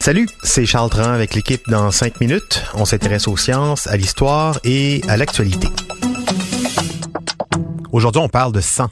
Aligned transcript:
Salut, 0.00 0.28
c'est 0.44 0.66
Charles 0.66 0.88
Tran 0.88 1.10
avec 1.10 1.34
l'équipe 1.34 1.68
dans 1.68 1.90
5 1.90 2.20
minutes. 2.20 2.62
On 2.74 2.84
s'intéresse 2.84 3.26
aux 3.26 3.36
sciences, 3.36 3.88
à 3.88 3.96
l'histoire 3.96 4.60
et 4.62 5.00
à 5.08 5.16
l'actualité. 5.16 5.66
Aujourd'hui, 7.90 8.22
on 8.22 8.28
parle 8.28 8.52
de 8.52 8.60
sang. 8.60 8.88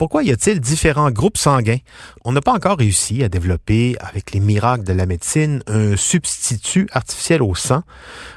Pourquoi 0.00 0.22
y 0.22 0.30
a-t-il 0.30 0.60
différents 0.60 1.10
groupes 1.10 1.36
sanguins? 1.36 1.76
On 2.24 2.32
n'a 2.32 2.40
pas 2.40 2.54
encore 2.54 2.78
réussi 2.78 3.22
à 3.22 3.28
développer, 3.28 3.96
avec 4.00 4.32
les 4.32 4.40
miracles 4.40 4.84
de 4.84 4.94
la 4.94 5.04
médecine, 5.04 5.62
un 5.66 5.94
substitut 5.94 6.88
artificiel 6.92 7.42
au 7.42 7.54
sang, 7.54 7.82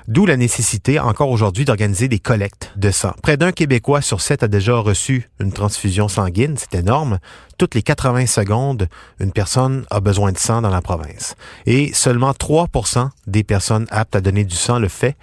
d'où 0.09 0.25
la 0.25 0.35
nécessité 0.35 0.99
encore 0.99 1.29
aujourd'hui 1.29 1.63
d'organiser 1.63 2.09
des 2.09 2.19
collectes 2.19 2.73
de 2.75 2.91
sang. 2.91 3.13
Près 3.23 3.37
d'un 3.37 3.53
Québécois 3.53 4.01
sur 4.01 4.19
sept 4.19 4.43
a 4.43 4.49
déjà 4.49 4.75
reçu 4.75 5.29
une 5.39 5.53
transfusion 5.53 6.09
sanguine, 6.09 6.57
c'est 6.57 6.77
énorme. 6.77 7.19
Toutes 7.57 7.75
les 7.75 7.81
80 7.81 8.25
secondes, 8.25 8.89
une 9.21 9.31
personne 9.31 9.85
a 9.89 10.01
besoin 10.01 10.33
de 10.33 10.37
sang 10.37 10.61
dans 10.61 10.69
la 10.69 10.81
province. 10.81 11.35
Et 11.65 11.93
seulement 11.93 12.31
3% 12.31 13.09
des 13.27 13.45
personnes 13.45 13.87
aptes 13.89 14.17
à 14.17 14.21
donner 14.21 14.43
du 14.43 14.55
sang 14.55 14.79
le 14.79 14.89
fait. 14.89 15.15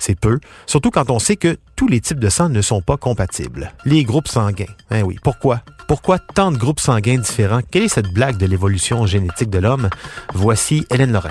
C'est 0.00 0.18
peu, 0.18 0.40
surtout 0.66 0.90
quand 0.90 1.10
on 1.10 1.20
sait 1.20 1.36
que 1.36 1.56
tous 1.76 1.86
les 1.86 2.00
types 2.00 2.18
de 2.18 2.30
sang 2.30 2.48
ne 2.48 2.62
sont 2.62 2.80
pas 2.80 2.96
compatibles. 2.96 3.72
Les 3.84 4.02
groupes 4.02 4.28
sanguins. 4.28 4.64
Hein 4.90 5.02
oui, 5.02 5.18
pourquoi? 5.22 5.60
Pourquoi 5.86 6.18
tant 6.18 6.50
de 6.50 6.56
groupes 6.56 6.80
sanguins 6.80 7.18
différents? 7.18 7.60
Quelle 7.70 7.84
est 7.84 7.88
cette 7.88 8.12
blague 8.12 8.38
de 8.38 8.46
l'évolution 8.46 9.06
génétique 9.06 9.50
de 9.50 9.58
l'homme? 9.58 9.90
Voici 10.32 10.86
Hélène 10.90 11.12
Lorrain. 11.12 11.30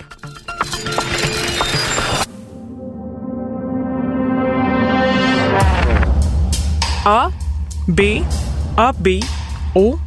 A, 7.06 7.30
B, 7.88 8.02
AB, 8.78 9.08
O. 9.76 9.98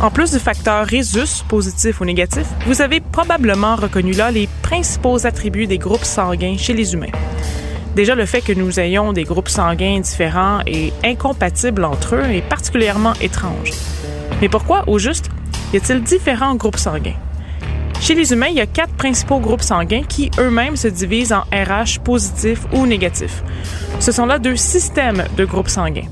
En 0.00 0.10
plus 0.10 0.32
du 0.32 0.38
facteur 0.38 0.86
rhésus, 0.86 1.42
positif 1.48 2.00
ou 2.00 2.04
négatif, 2.04 2.46
vous 2.66 2.82
avez 2.82 3.00
probablement 3.00 3.76
reconnu 3.76 4.12
là 4.12 4.30
les 4.30 4.48
principaux 4.62 5.26
attributs 5.26 5.66
des 5.66 5.78
groupes 5.78 6.04
sanguins 6.04 6.56
chez 6.58 6.74
les 6.74 6.92
humains. 6.92 7.12
Déjà, 7.96 8.14
le 8.14 8.26
fait 8.26 8.42
que 8.42 8.52
nous 8.52 8.78
ayons 8.78 9.14
des 9.14 9.24
groupes 9.24 9.48
sanguins 9.48 10.00
différents 10.00 10.60
et 10.66 10.92
incompatibles 11.02 11.82
entre 11.82 12.16
eux 12.16 12.30
est 12.30 12.46
particulièrement 12.46 13.14
étrange. 13.22 13.70
Mais 14.42 14.50
pourquoi, 14.50 14.86
au 14.86 14.98
juste, 14.98 15.30
y 15.72 15.78
a-t-il 15.78 16.02
différents 16.02 16.56
groupes 16.56 16.76
sanguins? 16.76 17.16
Chez 18.02 18.14
les 18.14 18.34
humains, 18.34 18.48
il 18.50 18.56
y 18.56 18.60
a 18.60 18.66
quatre 18.66 18.92
principaux 18.92 19.38
groupes 19.38 19.62
sanguins 19.62 20.02
qui 20.06 20.30
eux-mêmes 20.38 20.76
se 20.76 20.88
divisent 20.88 21.32
en 21.32 21.44
RH 21.50 22.00
positif 22.04 22.66
ou 22.74 22.86
négatif. 22.86 23.42
Ce 23.98 24.12
sont 24.12 24.26
là 24.26 24.38
deux 24.38 24.56
systèmes 24.56 25.24
de 25.34 25.46
groupes 25.46 25.70
sanguins. 25.70 26.04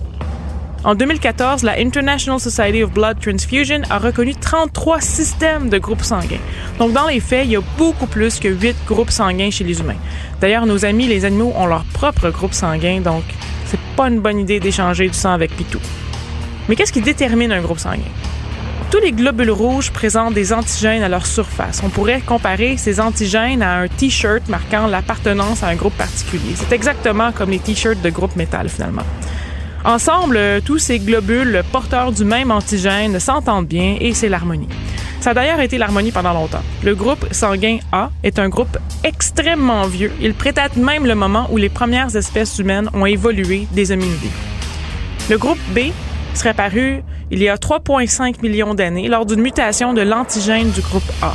En 0.85 0.95
2014, 0.95 1.63
la 1.63 1.79
International 1.79 2.39
Society 2.39 2.83
of 2.83 2.93
Blood 2.93 3.19
Transfusion 3.19 3.81
a 3.89 3.99
reconnu 3.99 4.35
33 4.35 5.01
systèmes 5.01 5.71
de 5.71 5.79
groupes 5.79 6.03
sanguins. 6.03 6.41
Donc, 6.79 6.93
dans 6.93 7.09
les 7.09 7.21
faits, 7.21 7.47
il 7.47 7.53
y 7.53 7.57
a 7.57 7.63
beaucoup 7.79 8.07
plus 8.07 8.39
que 8.39 8.49
8 8.49 8.77
groupes 8.87 9.11
sanguins 9.11 9.51
chez 9.51 9.65
les 9.65 9.81
humains. 9.81 9.97
D'ailleurs, 10.43 10.67
nos 10.67 10.85
amis 10.85 11.07
les 11.07 11.25
animaux 11.25 11.55
ont 11.57 11.65
leur 11.65 11.85
propre 11.85 12.29
groupe 12.29 12.53
sanguin, 12.53 13.01
donc 13.01 13.25
c'est 13.65 13.81
pas 13.97 14.09
une 14.09 14.21
bonne 14.21 14.39
idée 14.39 14.61
d'échanger 14.61 15.09
du 15.09 15.15
sang 15.15 15.33
avec 15.33 15.57
Pitou. 15.57 15.81
Mais 16.69 16.77
qu'est-ce 16.77 16.93
qui 16.93 17.01
détermine 17.01 17.53
un 17.53 17.63
groupe 17.63 17.79
sanguin? 17.79 18.03
Tous 18.91 19.01
les 19.01 19.13
globules 19.13 19.53
rouges 19.53 19.91
présentent 19.91 20.35
des 20.35 20.53
antigènes 20.53 21.03
à 21.03 21.09
leur 21.09 21.25
surface. 21.25 21.81
On 21.83 21.89
pourrait 21.89 22.21
comparer 22.21 22.77
ces 22.77 23.01
antigènes 23.01 23.63
à 23.63 23.79
un 23.79 23.89
T-shirt 23.89 24.47
marquant 24.51 24.87
l'appartenance 24.87 25.63
à 25.63 25.69
un 25.69 25.77
groupe 25.77 25.97
particulier. 25.97 26.55
C'est 26.55 26.73
exactement 26.73 27.33
comme 27.33 27.51
les 27.51 27.59
T-shirts 27.59 28.03
de 28.03 28.11
groupe 28.11 28.37
métal, 28.37 28.69
finalement. 28.69 29.03
Ensemble, 29.85 30.63
tous 30.65 30.79
ces 30.79 30.99
globules 30.99 31.63
porteurs 31.71 32.11
du 32.11 32.25
même 32.25 32.51
antigène 32.51 33.21
s'entendent 33.21 33.67
bien 33.67 33.99
et 34.01 34.15
c'est 34.15 34.31
l'harmonie. 34.31 34.69
Ça 35.21 35.31
a 35.31 35.35
d'ailleurs 35.35 35.61
été 35.61 35.77
l'harmonie 35.77 36.11
pendant 36.11 36.33
longtemps. 36.33 36.63
Le 36.83 36.95
groupe 36.95 37.27
sanguin 37.33 37.79
A 37.93 38.11
est 38.23 38.39
un 38.39 38.49
groupe 38.49 38.79
extrêmement 39.05 39.87
vieux. 39.87 40.13
Il 40.23 40.33
prédate 40.33 40.77
même 40.77 41.07
le 41.07 41.15
moment 41.15 41.49
où 41.51 41.59
les 41.59 41.69
premières 41.69 42.17
espèces 42.17 42.59
humaines 42.59 42.89
ont 42.95 43.05
évolué 43.05 43.67
des 43.73 43.93
hominidés. 43.93 44.31
Le 45.29 45.37
groupe 45.37 45.61
B 45.75 45.93
serait 46.35 46.51
apparu 46.51 47.03
il 47.31 47.43
y 47.43 47.49
a 47.51 47.57
3,5 47.57 48.41
millions 48.43 48.75
d'années 48.75 49.09
lors 49.09 49.27
d'une 49.27 49.41
mutation 49.41 49.93
de 49.93 50.01
l'antigène 50.01 50.71
du 50.71 50.81
groupe 50.81 51.11
A. 51.21 51.35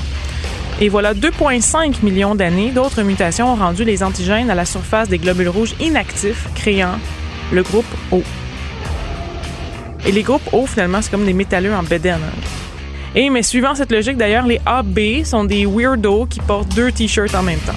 Et 0.82 0.90
voilà 0.90 1.14
2,5 1.14 2.04
millions 2.04 2.36
d'années, 2.36 2.72
d'autres 2.72 3.04
mutations 3.04 3.54
ont 3.54 3.58
rendu 3.58 3.84
les 3.84 4.02
antigènes 4.02 4.50
à 4.50 4.56
la 4.56 4.66
surface 4.66 5.10
des 5.10 5.18
globules 5.18 5.50
rouges 5.50 5.76
inactifs, 5.80 6.48
créant 6.56 6.98
le 7.52 7.64
groupe 7.64 7.86
O. 8.12 8.22
Et 10.06 10.12
les 10.12 10.24
groupes 10.24 10.48
O, 10.54 10.66
finalement, 10.66 11.02
c'est 11.02 11.12
comme 11.12 11.26
des 11.26 11.34
métalleux 11.34 11.74
en 11.74 11.84
bédaine. 11.84 12.22
Et 13.16 13.30
mais 13.30 13.44
suivant 13.44 13.76
cette 13.76 13.92
logique, 13.92 14.18
d'ailleurs, 14.18 14.46
les 14.46 14.62
AB 14.66 15.24
sont 15.24 15.44
des 15.44 15.66
weirdos 15.66 16.28
qui 16.28 16.40
portent 16.42 16.74
deux 16.76 16.92
t-shirts 16.92 17.34
en 17.36 17.44
même 17.44 17.60
temps. 17.60 17.74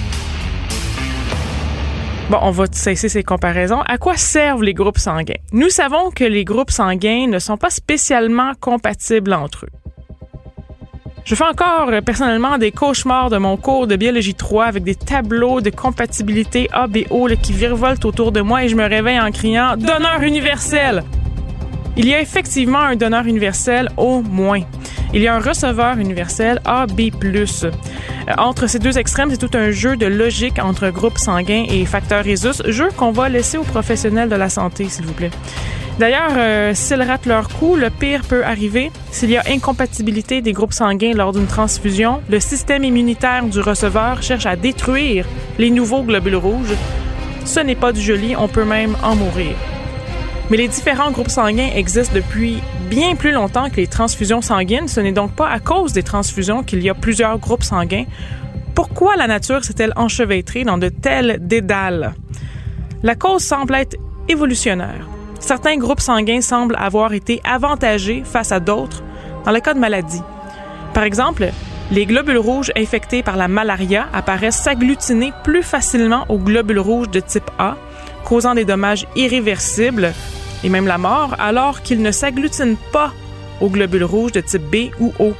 Bon, 2.29 2.37
on 2.41 2.51
va 2.51 2.65
cesser 2.71 3.09
ces 3.09 3.23
comparaisons. 3.23 3.81
À 3.81 3.97
quoi 3.97 4.15
servent 4.15 4.63
les 4.63 4.73
groupes 4.73 4.97
sanguins? 4.97 5.33
Nous 5.51 5.69
savons 5.69 6.09
que 6.11 6.23
les 6.23 6.45
groupes 6.45 6.71
sanguins 6.71 7.27
ne 7.27 7.39
sont 7.39 7.57
pas 7.57 7.69
spécialement 7.69 8.53
compatibles 8.59 9.33
entre 9.33 9.65
eux. 9.65 9.82
Je 11.25 11.35
fais 11.35 11.45
encore 11.45 11.89
euh, 11.89 12.01
personnellement 12.01 12.57
des 12.57 12.71
cauchemars 12.71 13.29
de 13.29 13.37
mon 13.37 13.55
cours 13.55 13.87
de 13.87 13.95
biologie 13.95 14.35
3 14.35 14.65
avec 14.65 14.83
des 14.83 14.95
tableaux 14.95 15.61
de 15.61 15.69
compatibilité 15.69 16.69
A, 16.73 16.87
B, 16.87 16.99
O 17.09 17.27
qui 17.41 17.53
virevoltent 17.53 18.03
autour 18.03 18.33
de 18.33 18.41
moi 18.41 18.65
et 18.65 18.67
je 18.67 18.75
me 18.75 18.83
réveille 18.83 19.19
en 19.19 19.31
criant 19.31 19.77
Donneur 19.77 20.21
universel! 20.21 21.03
Il 21.95 22.07
y 22.07 22.13
a 22.13 22.19
effectivement 22.19 22.79
un 22.79 22.95
donneur 22.95 23.25
universel 23.25 23.89
au 23.97 24.21
moins. 24.21 24.61
Il 25.13 25.21
y 25.21 25.27
a 25.27 25.35
un 25.35 25.39
receveur 25.39 25.97
universel 25.97 26.59
AB+. 26.65 27.11
Euh, 27.23 27.71
entre 28.37 28.67
ces 28.67 28.79
deux 28.79 28.97
extrêmes, 28.97 29.29
c'est 29.29 29.37
tout 29.37 29.55
un 29.55 29.71
jeu 29.71 29.95
de 29.95 30.07
logique 30.07 30.57
entre 30.59 30.89
groupes 30.89 31.19
sanguins 31.19 31.65
et 31.69 31.85
facteurs 31.85 32.23
rhésus, 32.23 32.63
jeu 32.65 32.89
qu'on 32.97 33.11
va 33.11 33.29
laisser 33.29 33.57
aux 33.57 33.63
professionnels 33.63 34.27
de 34.27 34.35
la 34.35 34.49
santé, 34.49 34.89
s'il 34.89 35.05
vous 35.05 35.13
plaît. 35.13 35.31
D'ailleurs, 35.99 36.33
euh, 36.35 36.73
s'ils 36.73 37.01
ratent 37.03 37.27
leur 37.27 37.49
coup, 37.49 37.75
le 37.75 37.89
pire 37.91 38.23
peut 38.27 38.43
arriver. 38.43 38.91
S'il 39.11 39.29
y 39.29 39.37
a 39.37 39.43
incompatibilité 39.47 40.41
des 40.41 40.51
groupes 40.51 40.73
sanguins 40.73 41.13
lors 41.13 41.33
d'une 41.33 41.45
transfusion, 41.45 42.21
le 42.29 42.39
système 42.39 42.83
immunitaire 42.83 43.45
du 43.45 43.59
receveur 43.59 44.23
cherche 44.23 44.47
à 44.47 44.55
détruire 44.55 45.25
les 45.59 45.69
nouveaux 45.69 46.01
globules 46.01 46.35
rouges. 46.35 46.73
Ce 47.45 47.59
n'est 47.59 47.75
pas 47.75 47.91
du 47.91 48.01
joli, 48.01 48.35
on 48.35 48.47
peut 48.47 48.65
même 48.65 48.95
en 49.03 49.15
mourir. 49.15 49.55
Mais 50.49 50.57
les 50.57 50.67
différents 50.67 51.11
groupes 51.11 51.29
sanguins 51.29 51.69
existent 51.75 52.15
depuis 52.15 52.57
bien 52.89 53.15
plus 53.15 53.31
longtemps 53.31 53.69
que 53.69 53.77
les 53.77 53.87
transfusions 53.87 54.41
sanguines. 54.41 54.87
Ce 54.87 54.99
n'est 54.99 55.11
donc 55.11 55.33
pas 55.33 55.49
à 55.49 55.59
cause 55.59 55.93
des 55.93 56.03
transfusions 56.03 56.63
qu'il 56.63 56.81
y 56.81 56.89
a 56.89 56.95
plusieurs 56.95 57.37
groupes 57.37 57.63
sanguins. 57.63 58.05
Pourquoi 58.73 59.15
la 59.15 59.27
nature 59.27 59.63
s'est-elle 59.63 59.93
enchevêtrée 59.95 60.63
dans 60.63 60.79
de 60.79 60.89
tels 60.89 61.37
dédales? 61.39 62.15
La 63.03 63.15
cause 63.15 63.43
semble 63.43 63.75
être 63.75 63.95
évolutionnaire. 64.27 65.07
Certains 65.43 65.75
groupes 65.75 65.99
sanguins 65.99 66.39
semblent 66.39 66.77
avoir 66.79 67.11
été 67.11 67.41
avantagés 67.43 68.23
face 68.23 68.53
à 68.53 68.61
d'autres 68.61 69.03
dans 69.43 69.51
le 69.51 69.59
cas 69.59 69.73
de 69.73 69.79
maladies. 69.79 70.21
Par 70.93 71.03
exemple, 71.03 71.49
les 71.91 72.05
globules 72.05 72.37
rouges 72.37 72.71
infectés 72.77 73.23
par 73.23 73.35
la 73.35 73.49
malaria 73.49 74.07
apparaissent 74.13 74.61
s'agglutiner 74.61 75.33
plus 75.43 75.61
facilement 75.61 76.25
aux 76.29 76.37
globules 76.37 76.79
rouges 76.79 77.09
de 77.09 77.19
type 77.19 77.51
A, 77.59 77.75
causant 78.23 78.55
des 78.55 78.63
dommages 78.63 79.05
irréversibles 79.17 80.13
et 80.63 80.69
même 80.69 80.87
la 80.87 80.97
mort, 80.97 81.35
alors 81.39 81.81
qu'ils 81.81 82.01
ne 82.01 82.11
s'agglutinent 82.11 82.77
pas 82.93 83.11
aux 83.59 83.69
globules 83.69 84.05
rouges 84.05 84.31
de 84.31 84.39
type 84.39 84.63
B 84.63 84.91
ou 85.01 85.11
O. 85.19 85.33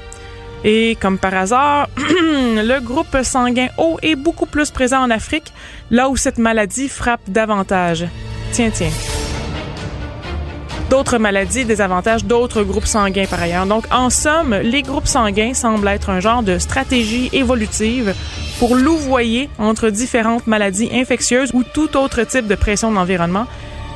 Et 0.65 0.97
comme 0.99 1.17
par 1.17 1.33
hasard, 1.33 1.87
le 1.97 2.79
groupe 2.81 3.23
sanguin 3.23 3.69
O 3.77 3.99
est 4.01 4.15
beaucoup 4.15 4.47
plus 4.47 4.69
présent 4.69 5.01
en 5.01 5.09
Afrique, 5.09 5.53
là 5.91 6.09
où 6.09 6.17
cette 6.17 6.39
maladie 6.39 6.89
frappe 6.89 7.21
davantage. 7.29 8.05
Tiens, 8.51 8.69
tiens 8.69 8.91
d'autres 10.93 11.17
maladies, 11.17 11.65
des 11.65 11.81
avantages 11.81 12.23
d'autres 12.23 12.61
groupes 12.61 12.85
sanguins 12.85 13.25
par 13.25 13.41
ailleurs. 13.41 13.65
Donc, 13.65 13.85
en 13.91 14.11
somme, 14.11 14.53
les 14.53 14.83
groupes 14.83 15.07
sanguins 15.07 15.55
semblent 15.55 15.87
être 15.87 16.11
un 16.11 16.19
genre 16.19 16.43
de 16.43 16.59
stratégie 16.59 17.31
évolutive 17.33 18.13
pour 18.59 18.75
louvoyer 18.75 19.49
entre 19.57 19.89
différentes 19.89 20.45
maladies 20.45 20.91
infectieuses 20.93 21.49
ou 21.55 21.63
tout 21.63 21.97
autre 21.97 22.21
type 22.25 22.45
de 22.45 22.53
pression 22.53 22.91
de 22.91 22.95
l'environnement 22.95 23.47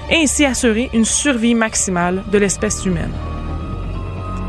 et 0.09 0.15
ainsi 0.23 0.43
assurer 0.43 0.89
une 0.91 1.05
survie 1.05 1.53
maximale 1.53 2.23
de 2.31 2.37
l'espèce 2.39 2.83
humaine. 2.83 3.13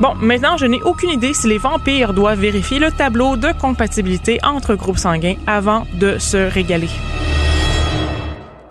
Bon, 0.00 0.14
maintenant, 0.14 0.56
je 0.56 0.64
n'ai 0.64 0.80
aucune 0.80 1.10
idée 1.10 1.34
si 1.34 1.48
les 1.48 1.58
vampires 1.58 2.14
doivent 2.14 2.40
vérifier 2.40 2.78
le 2.78 2.90
tableau 2.90 3.36
de 3.36 3.52
compatibilité 3.60 4.38
entre 4.42 4.74
groupes 4.74 4.96
sanguins 4.96 5.36
avant 5.46 5.86
de 5.92 6.16
se 6.16 6.38
régaler. 6.38 6.88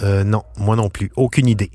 Euh, 0.03 0.23
non, 0.23 0.43
moi 0.57 0.75
non 0.75 0.89
plus. 0.89 1.11
Aucune 1.15 1.47
idée. 1.47 1.71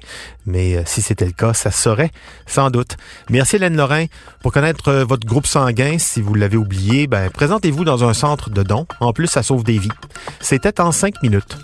Mais 0.46 0.76
euh, 0.76 0.82
si 0.86 1.02
c'était 1.02 1.24
le 1.24 1.32
cas, 1.32 1.54
ça 1.54 1.70
serait 1.70 2.10
sans 2.46 2.70
doute. 2.70 2.96
Merci 3.30 3.56
Hélène 3.56 3.76
Lorrain. 3.76 4.06
Pour 4.42 4.52
connaître 4.52 4.88
euh, 4.88 5.04
votre 5.04 5.26
groupe 5.26 5.46
sanguin, 5.46 5.98
si 5.98 6.20
vous 6.20 6.34
l'avez 6.34 6.56
oublié, 6.56 7.06
ben, 7.06 7.30
présentez-vous 7.30 7.84
dans 7.84 8.04
un 8.04 8.14
centre 8.14 8.50
de 8.50 8.62
dons. 8.62 8.86
En 9.00 9.12
plus, 9.12 9.26
ça 9.26 9.42
sauve 9.42 9.64
des 9.64 9.78
vies. 9.78 9.88
C'était 10.40 10.80
en 10.80 10.92
cinq 10.92 11.22
minutes. 11.22 11.56